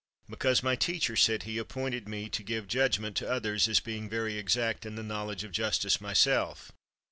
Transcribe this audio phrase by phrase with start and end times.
[0.27, 4.35] "Because my teacher," said he," appointed me to give judgment to others, as being very
[4.35, 6.71] exact in the knowledge of justice myself.